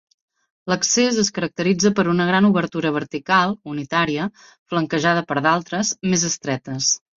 [0.71, 4.27] L'accés es caracteritza per una gran obertura vertical, unitària,
[4.73, 6.93] flanquejada per d'altres, més estretes.